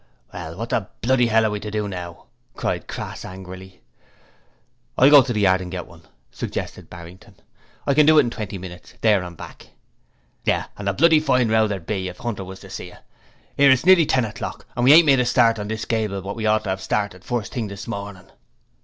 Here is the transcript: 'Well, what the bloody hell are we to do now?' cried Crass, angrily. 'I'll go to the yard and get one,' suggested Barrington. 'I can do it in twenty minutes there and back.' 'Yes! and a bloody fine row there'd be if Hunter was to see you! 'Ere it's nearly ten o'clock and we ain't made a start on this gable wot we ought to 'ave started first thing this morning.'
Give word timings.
'Well, 0.33 0.57
what 0.57 0.69
the 0.69 0.87
bloody 1.01 1.27
hell 1.27 1.45
are 1.45 1.51
we 1.51 1.59
to 1.59 1.69
do 1.69 1.87
now?' 1.87 2.25
cried 2.55 2.87
Crass, 2.87 3.23
angrily. 3.23 3.83
'I'll 4.97 5.11
go 5.11 5.21
to 5.21 5.31
the 5.31 5.41
yard 5.41 5.61
and 5.61 5.69
get 5.69 5.85
one,' 5.85 6.07
suggested 6.31 6.89
Barrington. 6.89 7.35
'I 7.85 7.93
can 7.93 8.07
do 8.07 8.17
it 8.17 8.21
in 8.21 8.31
twenty 8.31 8.57
minutes 8.57 8.95
there 9.01 9.21
and 9.21 9.37
back.' 9.37 9.67
'Yes! 10.43 10.69
and 10.75 10.89
a 10.89 10.93
bloody 10.93 11.19
fine 11.19 11.49
row 11.49 11.67
there'd 11.67 11.85
be 11.85 12.07
if 12.07 12.17
Hunter 12.17 12.43
was 12.43 12.61
to 12.61 12.69
see 12.71 12.87
you! 12.87 12.97
'Ere 13.59 13.69
it's 13.69 13.85
nearly 13.85 14.07
ten 14.07 14.25
o'clock 14.25 14.65
and 14.75 14.85
we 14.85 14.93
ain't 14.93 15.05
made 15.05 15.19
a 15.19 15.23
start 15.25 15.59
on 15.59 15.67
this 15.67 15.85
gable 15.85 16.19
wot 16.23 16.35
we 16.35 16.47
ought 16.47 16.63
to 16.63 16.71
'ave 16.71 16.81
started 16.81 17.23
first 17.23 17.53
thing 17.53 17.67
this 17.67 17.87
morning.' 17.87 18.25